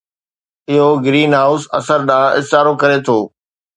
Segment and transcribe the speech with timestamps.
[0.71, 3.17] اهو greenhouse اثر ڏانهن اشارو ڪري ٿو